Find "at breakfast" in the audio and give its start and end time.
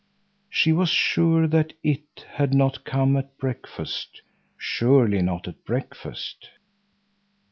3.15-4.23, 5.47-6.49